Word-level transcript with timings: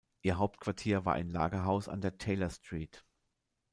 Ihr 0.23 0.39
Hauptquartier 0.39 1.05
war 1.05 1.13
ein 1.13 1.29
Lagerhaus 1.29 1.87
an 1.87 2.01
der 2.01 2.17
"Taylor 2.17 2.49
Street". 2.49 3.05